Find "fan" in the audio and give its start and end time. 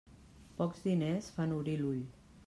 1.35-1.53